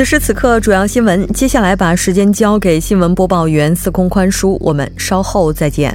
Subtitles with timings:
[0.00, 1.30] 此时此刻，主要新闻。
[1.34, 5.94] 接下来把时间交给新闻播报员司空宽叔，我们稍后再见。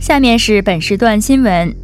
[0.00, 1.76] 下面是本时段新闻：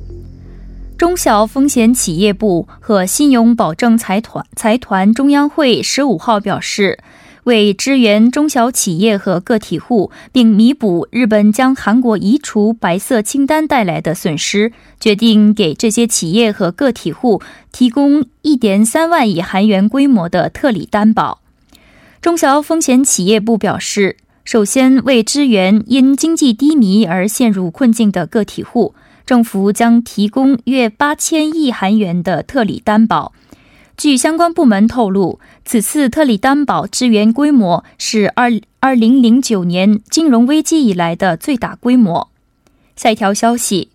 [0.97, 6.98] 中小风险企业部和信用保证财团财团中央会十五号表示，
[7.47, 21.41] 为支援中小企业和个体户，并弥补日本将韩国移除白色清单带来的损失，决定给这些企业和个体户提供一点三万亿韩元规模的特里担保。
[22.20, 24.16] 中小风险企业部表示。
[24.47, 28.94] 首先，为支援因经济低迷而陷入困境的个体户，
[29.27, 33.33] 政府将提供约八千亿韩元的特里担保。
[33.97, 42.30] 据相关部门透露，此次特例担保支援规模是二二零零九年金融危机以来的最大规模。
[42.94, 43.91] 下一条消息，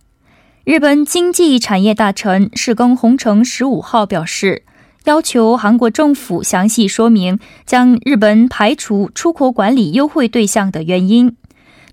[0.63, 4.63] 日本经济产业大臣世耕弘成十五号表示。
[5.05, 11.35] 要求韩国政府详细说明将日本排除出口管理优惠对象的原因。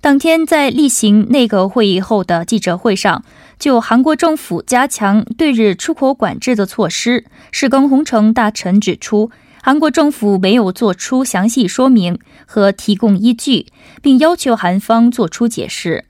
[0.02, 3.24] 当天在例行内阁会议后的记者会上，
[3.58, 9.30] 就韩国政府加强对日出口管制的措施，世耕弘成大臣指出，
[9.62, 13.66] 韩国政府没有做出详细说明和提供依据，
[14.00, 16.04] 并要求韩方做出解释。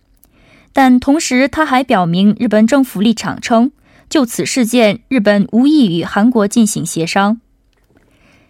[0.72, 3.72] 但同时，他还表明日本政府立场称。
[4.10, 7.40] 就此事件，日本无意与韩国进行协商。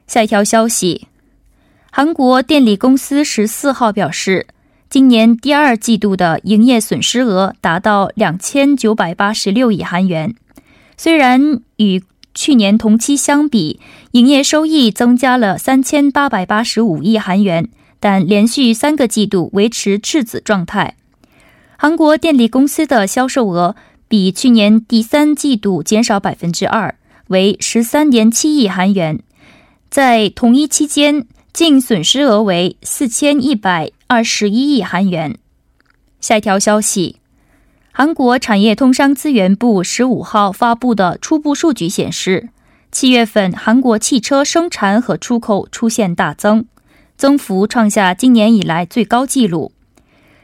[0.06, 1.08] 下一条消息，
[1.90, 4.46] 韩国电力公司十四号表示，
[4.90, 10.34] 今年第二季度的营业损失额达到两千九百八十六亿韩元。
[10.96, 12.02] 虽然与
[12.34, 13.80] 去年同期相比，
[14.12, 17.68] 营业收益增加了三千八百八十五亿韩元，
[18.00, 20.96] 但连续三个季度维持赤字状态。
[21.76, 23.76] 韩国电力公司的销售额。
[24.10, 26.94] 比去年第三季度减少百分之二，
[27.26, 29.20] 为十三点七亿韩元。
[29.90, 35.36] 在同一期间，净损失额为四千一百二十一亿韩元。
[36.18, 37.16] 下一条消息，
[37.92, 42.48] 韩国产业通商资源部十五号发布的初步数据显示，
[42.90, 46.64] 七月份韩国汽车生产和出口出现大增，
[47.18, 49.72] 增幅创下今年以来最高纪录。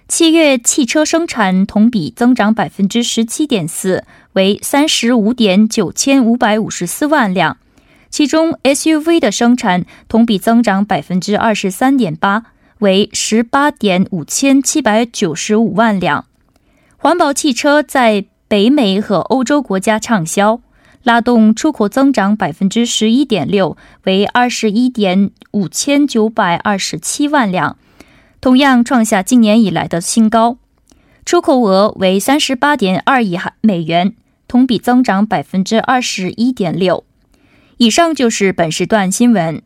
[0.09, 4.05] 七月汽车生产同比增长百分之十七点四，
[4.35, 7.57] 为三十五点九千五百五十四万辆。
[8.11, 12.45] 其中 SUV 的生产同比增长百分之二十三点八，
[12.85, 16.27] 为十八点五千七百九十五万辆。
[16.99, 20.61] 环保汽车在北美和欧洲国家畅销，
[21.03, 27.79] 拉动出口增长百分之十一点六，为二十一点五千九百二十七万辆。
[28.43, 30.59] 同样创下今年以来的新高，
[31.25, 34.15] 出口额为三十八点二亿美元，
[34.47, 37.05] 同比增长百分之二十一点六。
[37.79, 39.63] 以上就是本时段新闻。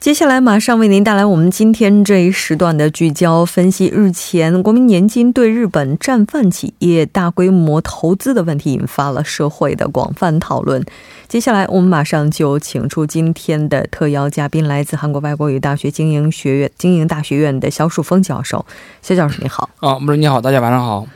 [0.00, 3.86] 接下来马上为您带来我们今天这一时段的聚焦分析。
[3.88, 10.82] 日前，国民年金对日本战犯企业大规模投资的问题引发了社会的广泛讨论。
[11.28, 18.64] 接下来，我们马上就请出今天的特邀嘉宾，来自韩国外国语大学经营学院经营大学院的肖树峰教授。
[19.02, 19.68] 肖教授，你好。
[19.80, 21.06] 啊，穆你好，大家晚上好。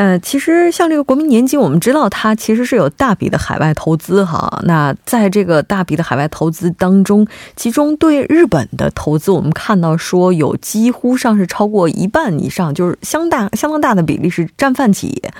[0.00, 4.62] 那其实像这个国民年金，我们知道它其实是有大笔的海外投资哈。
[4.64, 15.32] 那在这个大笔的海外投资当中，其中对日本的投资，我们看到说有几乎上是超过一半以上，就是相大相当大的比例是战犯企业。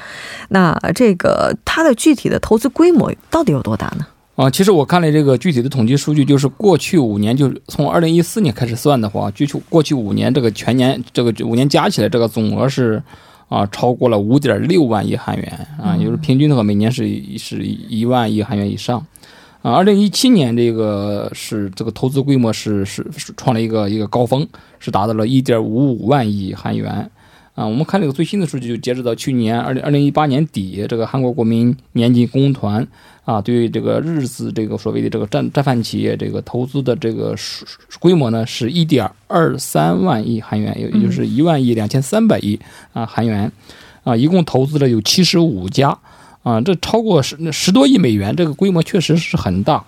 [0.49, 4.05] 那这个它的具体的投资规模到底有多大呢？
[4.35, 13.01] 啊，其实我看了这个具体的统计数据，就是过去五年，就是从二零一四年开始算的话，就过去五年这个全年这个五年加起来这个总额是
[13.49, 18.99] 啊超过了五点六万亿韩元啊，就是平均的话每年是是一万亿韩元以上
[19.63, 19.73] 啊。
[19.73, 23.05] 二零一七年这个是这个投资规模是是
[23.37, 24.47] 创了一个一个高峰，
[24.79, 27.11] 是达到了一点五五万亿韩元。
[27.59, 32.87] 啊，我们看这个最新的数据，就截止到去年二零二零一八年底，这个韩国国民年金公团
[33.25, 37.35] 啊，对于这个日资这个所谓的这个战战犯企业这个投资的这个
[37.99, 42.57] 规模呢，是一点二三万亿韩元，也也就是一万亿两千三百亿
[42.93, 43.51] 啊韩元，
[44.05, 45.99] 啊，一共投资了有七十五家，
[46.45, 49.85] 啊，这超过十十多亿美元，这个规模确实是很大，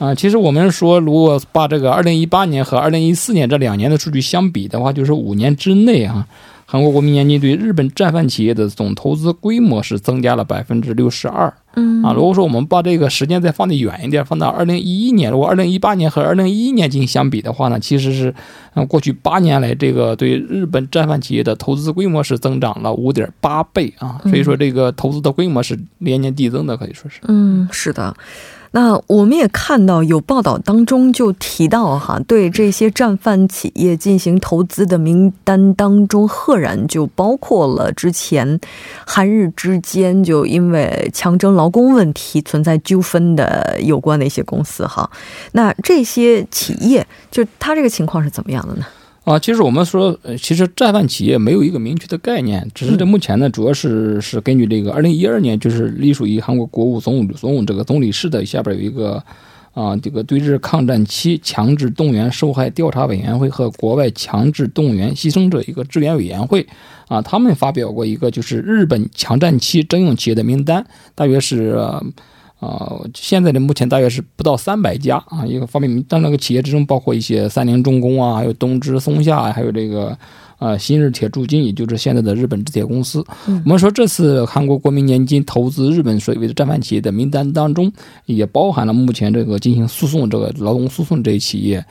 [0.00, 6.26] 啊，其实我们说，如果把这个二零一八年和二零一四年这两年的数据相比的话，就是五年之内啊。
[6.66, 11.52] 韩国国民年金对日本战犯企业的总投资规模是增加了百分之六十二。
[11.76, 18.32] 嗯啊，如果说我们把这个时间再放得远一点，放到二零一一年，如果二零一八年和二零一一年进行相比的话呢，其实是，
[18.74, 27.20] 嗯，过去八年来这个对日本战犯企业的投资规模是增长了五点八倍啊，所以说这个投资的规模是连年递增的，可以说是。
[27.26, 28.14] 嗯，是的。
[28.76, 38.58] 那我们也看到有报道当中就提到哈，对这些战犯企业进行投资的名单当中，赫然就包括了之前
[39.06, 45.08] 韩日之间就因为强征劳工问题存在纠纷的有关的一些公司哈。
[45.52, 48.84] 那这些企业就它这个情况是怎么样的呢？
[49.24, 59.22] 啊，其实我们说，其实战犯企业没有一个明确的概念，只是这目前呢，主要是是根据这个二零一二年，就是隶属于韩国国务总总务这个总理室的下边有一个
[59.72, 66.66] 啊，这个对日抗战期强制动员受害调查委员会和国外强制动员牺牲者一个支援委员会
[67.08, 70.84] 啊，他们发表过一个就是日本强战期征用企业的名单，
[71.14, 71.78] 大约是。
[72.64, 80.16] 啊，现在的目前大约是不到三百家啊，一个方面名单那个企业之中包括一些三菱重工啊，还有东芝、松下，还有这个。
[80.56, 83.22] 啊，新日铁铸金，也就是现在的日本制铁公司。
[83.44, 87.92] 我们说，这次韩国国民年金投资日本所谓的战犯企业的名单当中，
[88.24, 91.84] 也包含了目前这个进行诉讼这个劳动诉讼这一企业，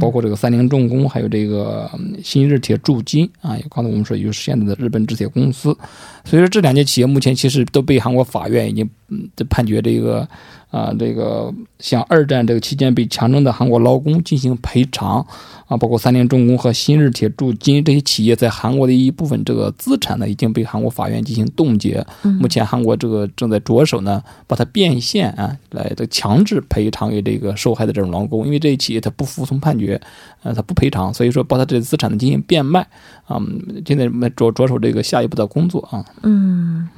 [0.00, 1.90] 包括这个三菱重工，还有这个
[2.22, 3.56] 新日铁铸金啊。
[3.70, 5.76] 刚才我们说，就是现在的日本制铁公司。
[6.24, 8.88] 所以说，这两家企业目前其实都被韩国法院已经
[9.36, 10.28] 的判决这个。
[10.70, 15.26] 啊，这个像二战这个期间被强征的韩国劳工进行赔偿，
[15.66, 22.06] 啊，包括三菱重工和新日铁铸金这些企业在韩国的一部分这个资产呢，已经被韩国法院进行冻结。
[22.38, 30.00] 目前韩国这个正在着手呢，把它变现啊，来的强制赔偿给这个受害的这种劳工，因为这些企业它不服从判决，
[30.42, 32.80] 呃，他不赔偿，所以说把他这资产呢进行变卖，
[33.26, 33.40] 啊，
[33.86, 36.04] 现在着着手这个下一步的工作啊。
[36.22, 36.88] 嗯。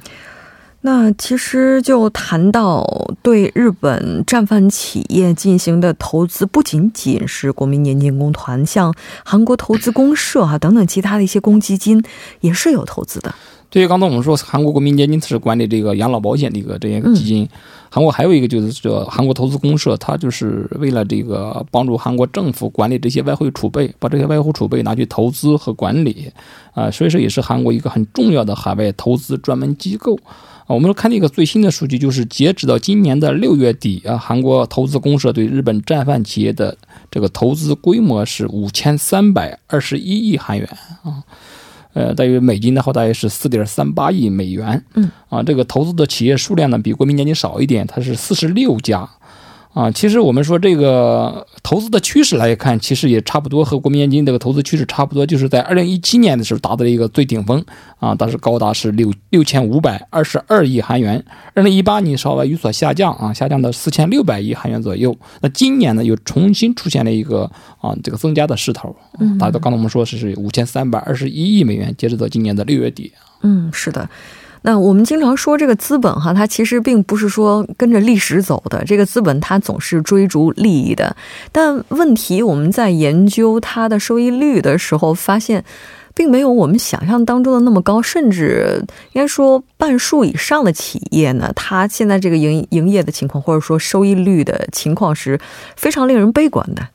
[0.83, 8.91] 那其实就谈到对日本战犯企业进行的投资，不仅仅是国民年金公团，像
[9.23, 12.03] 韩国投资公社啊等等其他的一些公积金
[12.39, 13.35] 也是有投资的。
[13.71, 17.47] 对于刚才我们说韩国国民年金是管理这个养老保险的一个这样一个基金，
[17.89, 26.29] 韩国还有一个就是叫韩国投资公社，它就是为了这个帮助韩国政府管理这些外汇储备，把这些外汇储备拿去投资和管理。
[26.73, 30.15] 啊，所以说也是韩国一个很重要的海外投资专门机构。
[30.67, 30.75] 啊。
[30.75, 36.77] 我们看那个最新的数据，就是截止到今年的六月底啊，韩国投资公社对日本战犯企业的
[37.09, 40.67] 这个投资规模是五千三百二十一亿韩元
[41.03, 41.23] 啊，
[41.93, 44.83] 呃，大约美金的话大约是四点三八亿美元。
[44.95, 49.09] 嗯，啊，这个投资的企业数量呢比国民年金少一点，它是四十六家。
[49.73, 57.63] 啊，其实我们说这个投资的趋势来看，其实也差不多和国民年金这个投资趋势差不多，就是在二零一七年的时候达到了一个最顶峰
[57.97, 61.23] 啊，当时高达是六六千五百二十二亿韩元。
[61.53, 65.15] 二零一八年稍微有所下降啊，下降到四千六百亿韩元左右。
[65.39, 67.49] 那今年呢，又重新出现了一个
[67.79, 68.93] 啊这个增加的势头，
[69.39, 73.13] 达到刚才我们说是是五千三百二十一亿美元，截止到今年的六月底。
[73.43, 74.09] 嗯，是的。
[74.63, 78.83] 那我们经常说这个资本哈，它其实并不是说跟着历史走的。
[78.85, 81.15] 这个资本它总是追逐利益的。
[81.51, 85.63] 但问题我们在研究它的收益率的时候，发现
[86.13, 95.39] 并没有我们想象当中的那么高，甚至应该说半数以上的企业呢，它现在这个营营业的情况或者说收益率的情况是
[95.75, 96.87] 非常令人悲观的。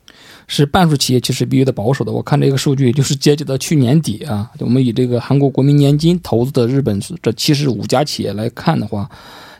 [0.47, 2.11] 是半数企业其实比较的保守的。
[2.11, 9.09] 我看这个数据，就是截止到去年底啊，我们以这个韩国国民年金投资的日本这七十五家企业来看的话，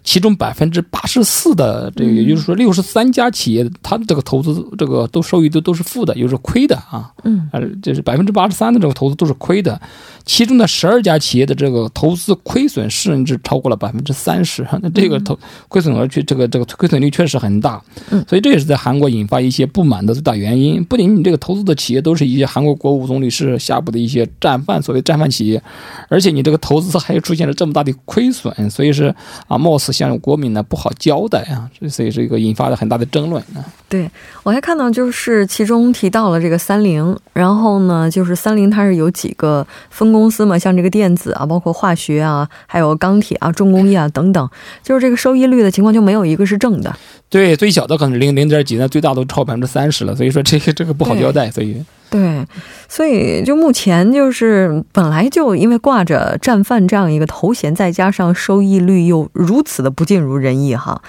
[0.04, 7.12] 其中百分之八十四的这个，也就是说六十三家企业，它的这个投资这个都收益都都是负的，也就是亏的啊。
[7.24, 9.80] 嗯，呃，这是百分之八十三的这个投资都是亏的，
[10.26, 15.38] 其中的十二家企业的这个投资亏损甚至超过了百分之三十，那这个投
[15.68, 17.82] 亏损额确这个这个亏损率确实很大。
[18.12, 20.84] 嗯，所以这也是在韩国引发一些不满的最大原因。
[20.86, 25.62] 不仅你这个投资的企业都是一些韩国国务总理室下部的一些战犯，所谓战犯企业，
[26.08, 29.14] 而且你这个投资还出现了这么大的亏损，所以是
[29.48, 33.66] 啊，貌似向国民呢不好交代啊，所以这个引发了很大的争论啊。
[33.90, 34.10] 对
[34.44, 44.50] 我还看到，就是其中提到了这个三菱，然后呢，就是三菱它是有几个分公司嘛，像这个电子啊，包括化学啊，还有钢铁啊、重工业啊等等，
[44.84, 46.94] 就是这个收益率的情况就没有一个是正的。
[47.30, 51.84] 对，最小的可能是零零点几，那最大都超百分之三十了，所以说这个这个不好交代，所以。
[52.10, 52.46] 对，
[52.88, 61.02] 所以就目前就是本来就因为挂着战犯这样一个头衔，再加上收益率又如此的不尽如人意哈。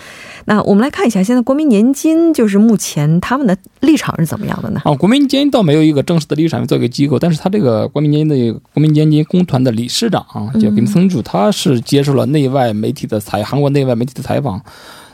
[0.46, 4.80] 那我们来看一下，现在国民年金就是目前他们的立场是怎么样的呢？
[4.82, 14.60] 啊，国民年金倒没有一个正式的立场做一个机构，但是他这个国民年金的国民年金公团的理事长叫金森柱，他是接受了内外媒体的采韩国内外媒体的采访，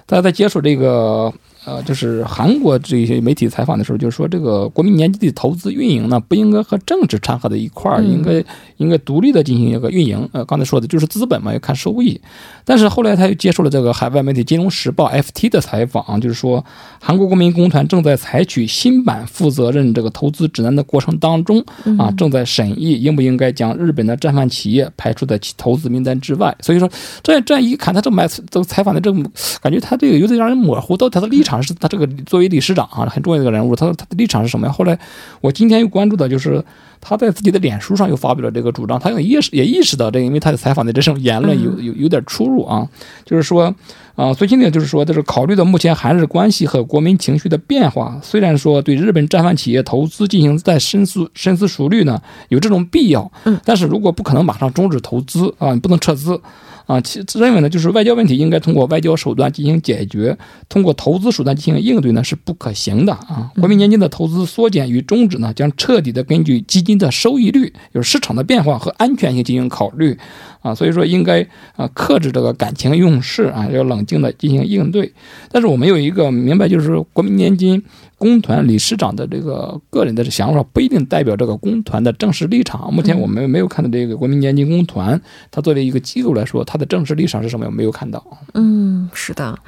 [0.06, 1.32] 大家在接触这个。
[1.66, 8.44] 呃，就是韩国这些媒体采访的时候，就是说这个国民年金的投资运营呢，不应该和政治掺和在一块儿，应该
[8.76, 10.28] 应该独立的进行一个运营。
[10.33, 12.21] 呃，刚才说的就是资本嘛，要看收益。
[12.66, 16.62] 但是后来他又接受了这个海外媒体《金融时报》FT 的采访，就是说
[17.00, 21.64] 韩国国民公团正在采取新版负责任这个投资指南的过程当中
[21.99, 26.54] 啊，正在审议应不应该将日本的战犯企业排除在其投资名单之外。
[26.61, 26.90] 所以说，
[27.23, 29.25] 这这样一看，他这买这个采访的这么
[29.62, 31.53] 感觉，他这个有点让人模糊，到底他的立场。
[31.62, 34.73] 是他这个作为理事长啊，很重要的一个人物，他他的立场是什么呀？
[34.73, 34.99] 后来
[35.40, 36.64] 我今天又关注的就是
[37.00, 42.88] 他在自己的脸书上又发表了这个主张，他也意识也意识到这，因为他的采访的这种言论有有有点出入啊，
[43.25, 43.75] 就是说
[44.14, 56.40] 啊，最近呢就是说，就是考虑到目前韩日关系和国民情绪的变化，虽然说对日本战犯企业投资进行再深思深思熟虑呢，有这种必要，嗯，但是如果不可能马上终止投资啊，你不能撤资。
[56.86, 60.36] 啊，其认为呢，就是外交问题应该通过外交手段进行解决，
[60.68, 63.50] 通过投资手段进行应对呢是不可行的啊。
[63.56, 70.18] 国民年金的投资缩减与终止呢，将彻底的根据基金的收益率、就是市场的变化和安全性进行考虑
[70.64, 70.75] 啊。
[70.75, 75.12] 所以说应该啊克制这个感情用事啊，要冷静的进行应对。
[75.52, 77.80] 但是我们有一个明白，就是国民年金。
[78.16, 82.94] 工团理事长的这个个人的想法不一定代表这个工团的正式立场。
[82.94, 87.71] 目前我们没有看到这个国民年金工团，它作为一个机构来说，它的正式立场是什么？
[87.71, 88.25] 没有看到。
[88.54, 89.59] 嗯，是的。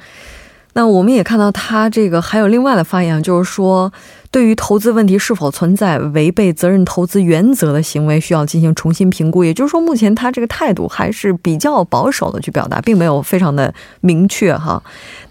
[0.77, 3.91] 那我们也看到他这个还有另外的发言，就是说，
[4.29, 9.43] 对于投资问题是否存在违背责任投资原则的行为，需要进行重新评估。
[9.43, 14.79] 也就是说，目前他这个态度还是比较保守的去表达，并没有非常的明确哈。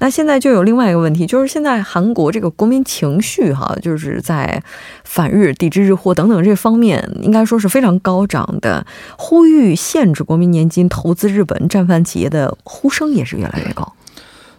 [0.00, 4.60] 那现在就有另外一个问题，就是现在韩国这个国民情绪哈，就是在
[5.04, 8.84] 反日、抵制日货等等这方面，应该说是非常高涨的，
[9.16, 13.92] 呼吁限制国民年金投资日本战犯企业的呼声也是越来越高。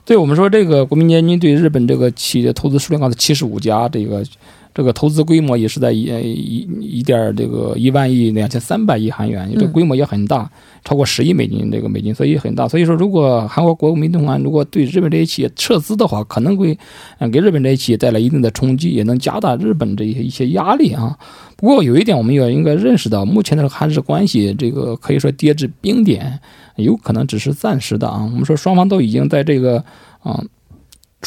[0.08, 4.24] 对我们说，这个国民年金对日本这个企业投资数量高的七十五家，这个
[4.78, 6.70] 这个投资规模也是在一一
[7.00, 10.48] 一点这个一万亿两千三百亿韩元，这个规模也很大，
[10.86, 12.68] 超过十亿美金这个美金，所以很大。
[12.68, 16.78] 所以说，如果韩国国民团如果对日本这些企业撤资的话，可能会
[17.18, 21.18] 嗯给日本这些企业带来一定的冲击，也能加大日本这些一些压力啊。
[21.56, 26.40] 不过有一点，我们要应该认识到，目前的韩日关系这个可以说跌至冰点。
[26.76, 28.22] 有可能只是暂时的啊！
[28.24, 29.84] 我们说双方都已经在这个
[30.22, 30.40] 啊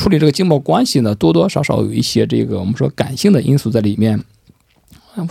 [0.00, 4.18] 处理这个经贸关系呢，多多少少有一些这个我们说感性的因素在里面。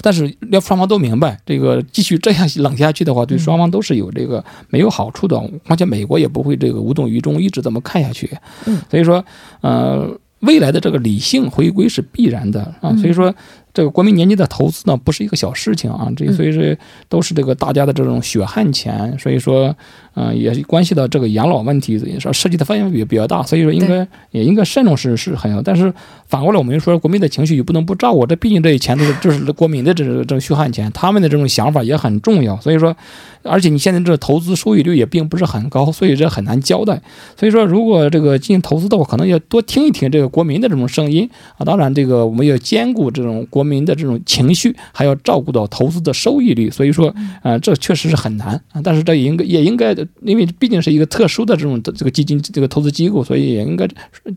[0.04, 5.36] 但是要双方都明白，这个继续这样冷下去的话，对双方都是有这个没有好处的。
[5.66, 8.30] 况且美国也不会这个无动于衷，一直这么看下去。
[8.92, 9.26] 所以说，
[9.62, 10.08] 呃，
[10.42, 12.96] 未来的这个理性回归是必然的啊！
[12.98, 13.34] 所以说。
[13.80, 16.62] 这个国民年金的投资呢，不是一个小事情啊，这所以说
[17.08, 19.74] 都是这个大家的这种血汗钱，所以说，
[20.16, 25.94] 嗯，也关系到这个养老问题，说涉及的范围也比较大，所以说应该也应该慎重是是很，但是
[26.28, 32.94] 反过来我们说国民的情绪也不能不照顾，这毕竟这些钱都是就是国民的这这种血汗钱，他们的这种想法也很重要，所以说，
[33.44, 37.02] 而且你现在这投资收益率也并不是很高，所以这很难交代，
[37.38, 43.69] 所以说如果这个进行投资的话，可能要多听一听这个国民的这种声音啊，当然这个我们要兼顾这种国。
[43.70, 46.70] 民的这种情绪，还要照顾到投资的收益率。
[46.72, 48.82] 所以说，啊，这确实是很难啊。
[48.84, 53.88] 但是这也应该也应该，因为毕竟是一个特殊的这种这个基金这个投资机构，所以也应该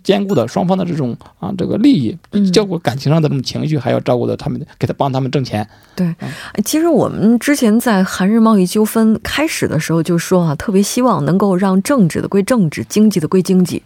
[0.02, 2.16] 兼顾到双方的这种啊这个利益，
[2.52, 5.66] 照顾感情上的这种情绪，还要照顾到他们给他帮他们挣钱。
[5.96, 6.14] 对，
[6.64, 13.82] 其实我们之前在韩日贸易纠纷开始的时候就说啊，特别希望能够让政治的归政治，经济的归经济。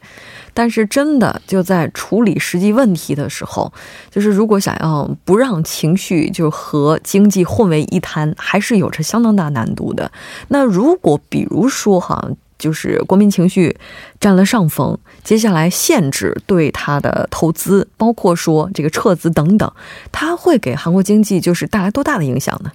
[0.57, 3.71] 但是真的就在处理实际问题的时候，
[4.11, 10.11] 就是如果想要不让情绪就和经济混为一谈，还是有着相当大难度的。
[10.49, 12.27] 那如果比如说哈，
[12.59, 13.77] 就是国民情绪
[14.19, 19.71] 占了上风，接下来限制对他的投资，包括说这个撤资等等，
[20.11, 22.73] 它会给韩国经济就是带来多大的影响呢？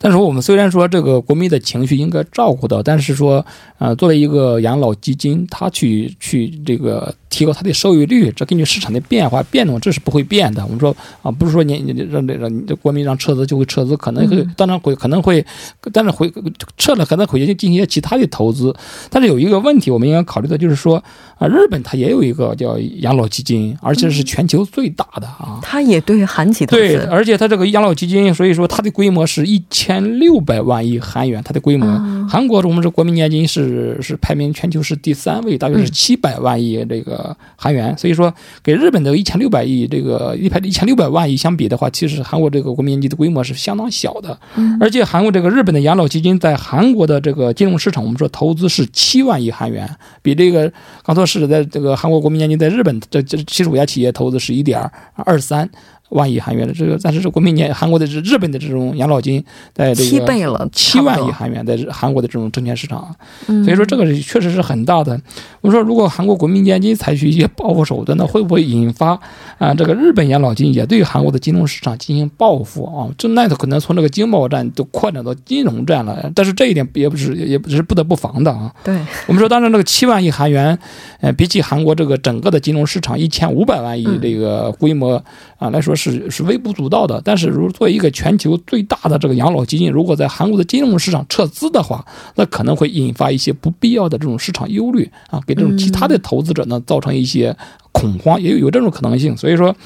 [0.00, 3.44] 但是我们虽然说这个国民的情绪应该照顾到，但是说，
[3.78, 10.62] 呃，作为一个养老基金，它去去这个提高它的收益率，这根据市场的变化变动，这是不会变的。
[10.64, 15.44] 我们说啊，不是说你你让让你国民让撤资就会撤资，可能会当然会可能会，
[15.92, 16.32] 但是会
[16.76, 18.72] 撤了可能会进行一些其他的投资。
[19.10, 21.02] 但是有一个问题，我们应该考虑的就是说
[21.38, 29.87] 啊，日本它也有一个叫养老基金，而且是全球最大的啊，它也对韩企投资，对，而且它这个养老基金，所以说它的规模是一千。
[29.88, 31.86] 千六百万亿韩元，它的规模。
[32.28, 37.96] 韩国我们说国民年金是是排名全球是第三位，大约是七百万亿这个韩元。
[37.96, 38.30] 所以说，
[38.62, 44.38] 给日本的一千六百亿这个一排一千六百万亿相比的话，其实韩国这个国民年金的规模是相当小的。
[44.78, 49.88] 而且韩国这个日本的养老基金在韩国的这个金融市场，我们说投资是七万亿韩元，
[50.20, 50.70] 比这个
[51.02, 54.78] 刚说是在这个韩国国民年金在日本这这七十五家企业投资是一点
[55.14, 55.66] 二三。
[56.10, 63.14] 万亿韩元的这个，但是这国民年韩国的日日本的这种养老金，在这个七倍了，七万亿韩元在韩国的这种证券市场，
[63.46, 65.20] 所以说这个确实是很大的。
[65.60, 69.18] 我说，如果韩国国民年金采取一些报复手段，那会不会引发
[69.58, 73.08] 啊这个日本养老金也对韩国的金融市场进行报复啊？
[73.18, 76.30] 这那可能从这个经贸战都扩展到金融战了。
[76.34, 78.72] 但是这一点也不是也不是不得不防的啊。
[78.84, 78.96] 对
[79.26, 80.78] 我们说，当然这个七万亿韩元，
[81.20, 85.22] 呃，比起韩国这个整个的金融市场一千五百万亿这个规模
[85.58, 85.94] 啊来说。
[85.94, 92.04] 是是微不足道的，但是如作为一个全球最大的这个养老基金，如果在韩国的金融市场撤资的话，
[92.36, 97.54] 那可能会引发一些不必要的这种市场忧虑啊，给这种其他的投资者呢造成一些
[97.92, 99.36] 恐慌，也有有这种可能性。
[99.36, 99.76] 所以说。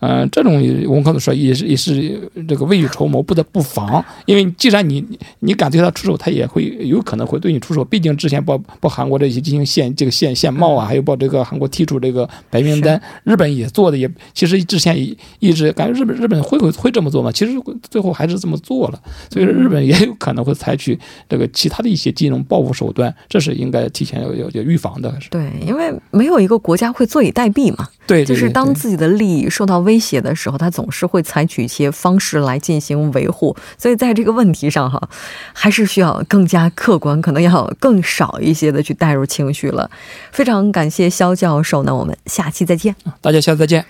[0.00, 0.54] 嗯，这种
[0.86, 4.04] 我们可能说也是也是这个未雨绸缪，不得不防。
[4.26, 5.04] 因为既然你
[5.40, 7.84] 你敢对他出手，他也会有可能会对你出手。
[7.84, 17.32] 毕竟之前报报韩国这些进行限这个限限贸啊，还有报这个韩国剔除这个白名单，日本也做的也其实之前也一直感觉日本日本会会会这么做吗？
[17.32, 17.52] 其实
[17.90, 19.00] 最后还是这么做了。
[19.30, 25.12] 所以说日本也有可能会采取这个其他的一些金融报复手段，这是应该提前要要要预防的。
[25.30, 27.88] 对，因为没有一个国家会坐以待毙嘛。
[28.06, 33.56] 对，就是当自己的利益受到威胁的时候，他总是会采取一些方式来进行维护。
[33.78, 35.08] 所以在这个问题上，哈，
[35.54, 39.90] 还是需要更加客观，可能要更少一些的去带入情绪了。
[40.30, 42.94] 非常感谢肖教授，那我们下期再见。
[43.22, 43.86] 大家下次再见。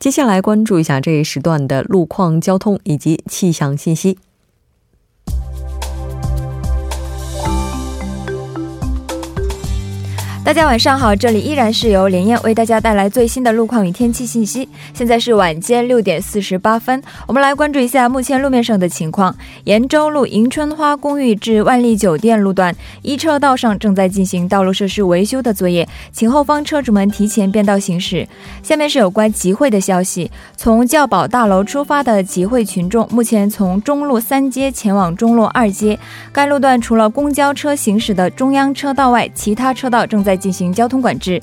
[0.00, 4.18] 接下来关注一下这一时段的路况、交通以及气象信息。
[10.48, 14.66] 大家晚上好，这里依然是由连燕为大家带来最新的路况与天气信息。
[14.94, 19.36] 现在是晚间六点四十八分，我们来关注一下目前路面上的情况。
[19.64, 28.26] 延州路迎春花公寓至万丽酒店路段一车道上正在进行道路设施维修的作业，请后方车主们提前变道行驶。
[28.62, 35.98] 下面是有关集会的消息：从教保大楼出发的集会群众，目前从中路三街前往中路二街，
[36.32, 40.37] 该路段除了公交车行驶的中央车道外，其他车道正在。
[40.38, 41.42] 进行交通管制，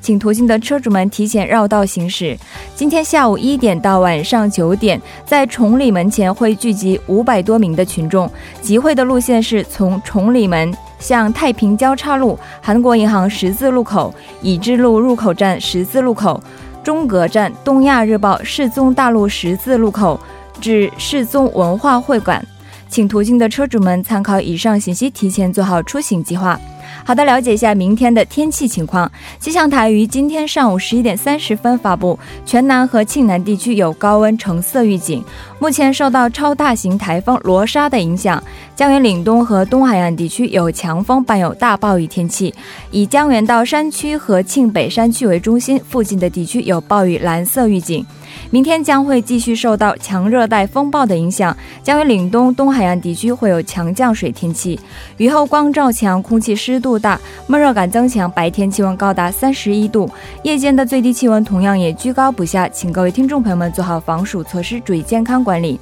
[0.00, 2.38] 请途经的车主们提前绕道行驶。
[2.74, 8.30] 今天下午一点到晚上九点，在崇礼门前会聚集五百多名的群众。
[8.62, 16.40] 集会的路线是从崇礼门向太平交叉路、韩国银行十字路口、已知路入口站十字路口、
[16.82, 20.18] 中阁站、东亚日报世宗大路十字路口
[20.60, 22.44] 至世宗文化会馆。
[22.90, 26.58] 请途经的车主们参考以上信息，提前做好出行计划。
[27.04, 29.10] 好的，了解一下明天的天气情况。
[29.38, 35.24] 气象台于今天上午十一点三十分发布，全南和庆南地区有高温橙色预警。
[35.58, 38.42] 目前受到超大型台风罗莎的影响，
[38.76, 42.54] 江源岭东和东海岸地区有强风伴有大暴雨天气。
[42.90, 48.06] 以江源到山区和庆北山区为中心，附近的地区有暴雨蓝色预警。
[48.50, 54.78] 明天将会继续受到强热带风暴的影响，将于岭东东海岸地区会有强降水天气。
[55.16, 60.10] 雨后光照强，空气湿度大，闷热感增强，白天气温高达三十一度，
[60.42, 65.78] 夜间的最低气温同样也居高不下，请各位听众朋友们做好防暑措施，注意健康管理。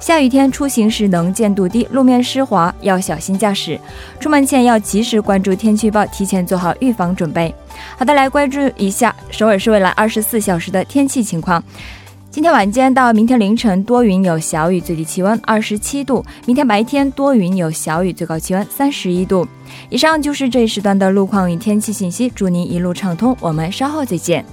[0.00, 3.78] 下雨天出行时能见度低，路面湿滑，要小心驾驶。
[4.18, 7.54] 出门前要及时关注天气预报，提前做好预防准备。
[7.96, 11.62] 好的，来关注一下首尔市未来二十四小时的天气情况。
[12.38, 19.44] 今天晚间到明天凌晨多云有小雨，最低气温二十七度；明天白天多云有小雨，最高气温三十一度。
[19.88, 23.36] 以上就是这一时段的路况与天气信息，祝您一路畅通。
[23.40, 24.44] 我们稍后再见。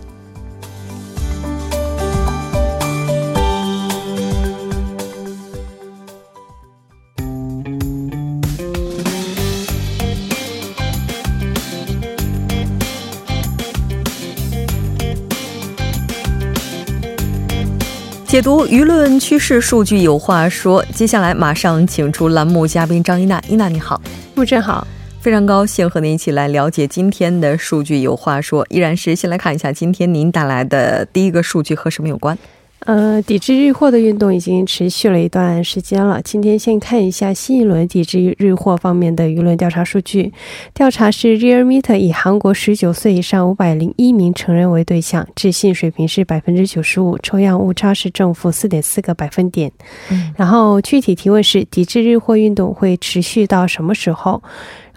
[18.35, 23.41] 解读舆论趋势数据有话说，接下来马上请出栏目嘉宾张一娜。
[23.47, 24.01] 一娜你好，
[24.33, 24.85] 木真好，
[25.21, 28.67] 非常高兴和您一起来了解今天的数据有话说。
[28.69, 32.37] 依然是先来看一下今天您带来的第一个数据和什么有关？
[32.85, 36.21] 呃，抵制日货的运动已经持续了一段时间了。
[36.23, 40.31] 今天先看一下新一轮抵制日货方面的舆论调查数据。
[40.71, 49.71] 调查是 Realmeter 以韩国十九岁以上五百零一名成人为对象，置信水平是百分之九十五，抽样误差是正负四点四个百分点。
[50.11, 54.43] 嗯，然后具体提问是：抵制日货运动会持续到什么时候？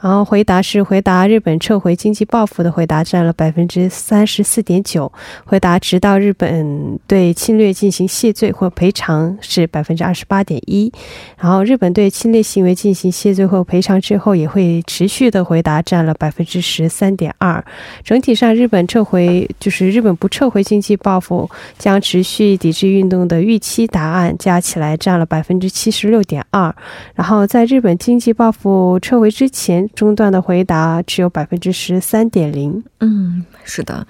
[0.00, 5.10] 然后回答是回答日本撤回经济报复的回答占了百分之三十四点九，
[5.44, 10.92] 回答直到日本对侵略进行谢罪或赔偿是百分之二十八点一，
[11.36, 17.64] 然后日本对侵略行为进行谢罪或赔偿之后也会持续的回答占了百分之十三点二，
[18.04, 26.72] 整体上日本撤回就是日本不撤回经济报复将持续抵制运动的预期答案加起来占了百分之七十六点二，
[27.14, 29.87] 然后在日本经济报复撤回之前。
[29.94, 32.82] 中断的回答只有百分之十三点零。
[33.00, 34.06] 嗯，是的。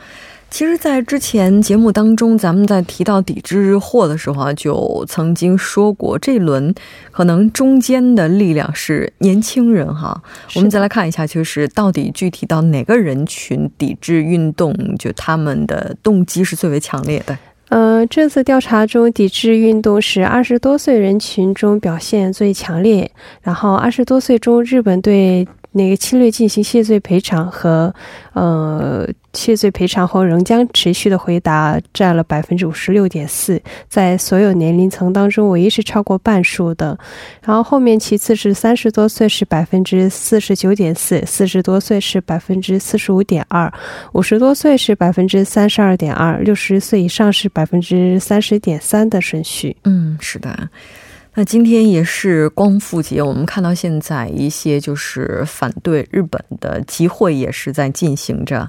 [0.50, 6.74] 其实，在之前节目当中，咱们在提到抵制日货的时候啊，就曾经说过，这轮
[7.10, 10.22] 可能中间的力量是年轻人哈。
[10.54, 17.36] 我们再来看一下，就是到底具体到哪个人群抵制运动，就他们的动机是最为强烈的。
[17.68, 23.10] 呃，这次调查中，抵制运动是二十多岁人群中表现最强烈。
[23.42, 27.94] 然后，二十多岁中，日本对那个侵略进行谢罪赔偿和，
[28.32, 36.98] 呃，谢罪赔偿后仍将持续的回答占了百分之五十六点四，在所有年龄层当中唯一是超过半数的。
[37.42, 43.72] 然后后面其次是三十多岁是百分之四十九点四，四十多岁是百分之四十五点二，
[44.12, 49.76] 五十多岁是百分之三十二点二，六十岁以上是百分之三十点三的顺序。
[49.84, 50.68] 嗯，是的。
[51.38, 58.66] 那今天也是光复节，我们看到现在一些就是反对日本的集会也是在进行着。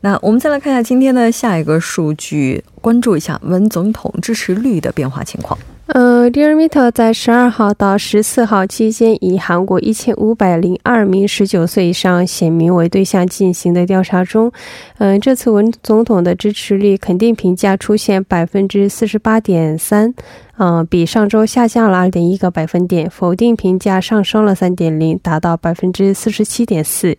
[0.00, 5.58] 那我们再来看一下今天的下一个数据，关注一下文总统支持率的变化情况。
[5.88, 14.50] 呃 d e a r m e t e r 在十二号到十四号期间，以韩国一千五百零二名十九岁以上选民为对象进行的调查中，
[14.96, 20.14] 嗯，这次文总统的支持率肯定评价出现百分之四十八点三。
[20.58, 27.16] 嗯，比上周下降了二点一个百分点，否定评价上升了三点零，达到百分之四十七点四。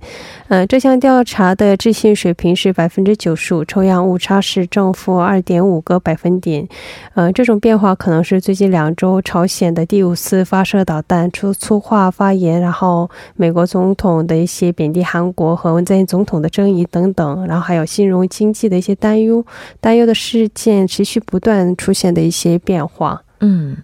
[0.47, 6.67] 嗯，这项调查的置信水平是百分之九十五，抽样误差是正负二点五个百分点。
[7.13, 19.45] 嗯，这种变化可能是最近两周朝鲜的第五次发射导弹出粗话发言，然后美国总统的一些贬低韩国和文在寅总统的争议等等，然后还有金融经济的一些担忧，
[19.80, 23.21] 担忧的事件持续不断出现的一些变化。
[23.39, 23.78] 嗯，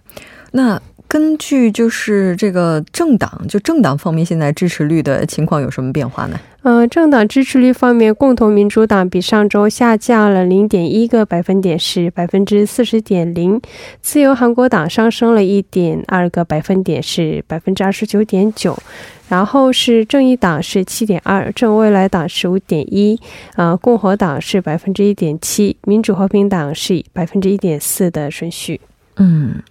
[0.52, 6.38] 那根据就是这个政党，就政党方面现在支持率的情况有什么变化呢？
[6.62, 13.60] 嗯，政党支持率方面，共同民主党比上周下降了零点一个百分点，是百分之四十点零；
[14.00, 18.74] 自由韩国党上升了一点二个百分点，是百分之二十九点九；
[19.28, 23.20] 然后是正义党是七点二，正未来党是五点一，
[23.56, 28.80] 呃，共和党是百分之一点七，民主和平党是百分之一点四的顺序。
[29.16, 29.62] 嗯，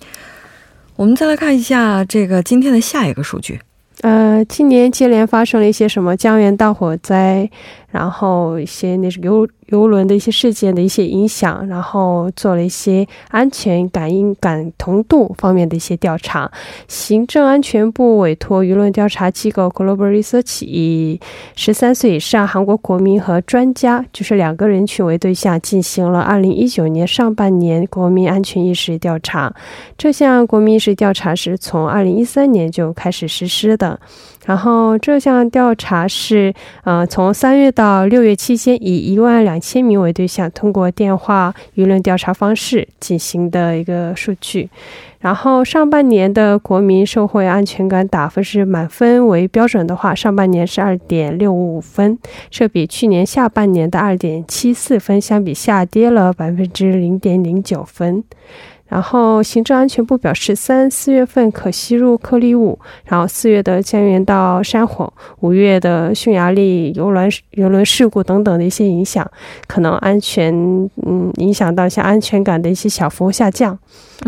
[0.95, 3.59] 我们再来看一下这个今天的下一个数据。
[4.01, 7.49] 呃，今年接连发生了一些什么江源大火灾，
[7.89, 16.51] 然后一些那是流游轮的一些事件的一些影响，然后做了一些安全感应感同度方面的一些调查。
[16.87, 21.19] 行政安全部委托舆论调查机构 Global Research 以
[21.55, 29.53] 十三岁以上韩国国民和专家，就是两个人群为对象，进行了二零一九年上半年国民安全意识调查。
[29.97, 33.99] 这项国民意识调查是从二零一三年就开始实施的。
[34.45, 36.53] 然后这项调查是，
[36.83, 44.69] 呃，从三月到六月期间，以一万两千名为对象，通过电话舆论调查方式进行的一个数据。
[45.19, 58.21] 然后上半年的国民社会安全感打分是满分为标准的话，上半年是二点六五分，这比去年下半年的二点七四分相比下跌了百分之零点零九分。
[58.93, 69.27] 然后，行政安全部表示，三四月份可吸入颗粒物，然后四月的江原道山火，五月的匈牙利游轮游轮事故等等的一些影响，
[69.65, 70.53] 可能安全
[71.07, 73.75] 嗯影响到像安全感的一些小幅下降。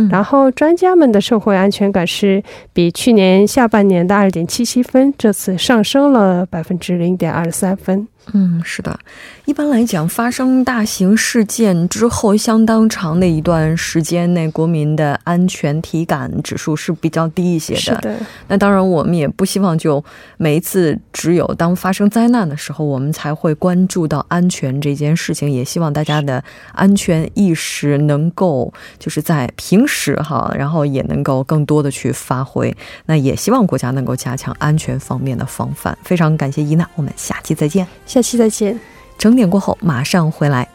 [0.10, 8.08] 然后专家们的社会安全感是比去年下半年的二点七七分，这次上升了百分之零点二三分。
[8.34, 9.00] 嗯，是的。
[9.46, 17.80] 一般来讲，发生大型事件之后，相当长的一段时间内，国民的安全体感指数是比较低一些的。
[17.80, 18.18] 是的。
[18.48, 20.04] 那当然，我们也不希望就
[20.38, 25.50] 每一次只有当发生灾难的时候，我们才会关注到安全这件事情。
[25.50, 32.76] 也希望大家的安全意识能够就是在平时哈，然后也能够更多的去发挥。
[33.06, 35.96] 那也希望国家能够加强安全方面的防范。
[36.04, 37.86] 非常感谢伊娜，我们下期再见。
[38.16, 38.80] 下期再见。
[39.18, 40.66] 整点过后马上回来。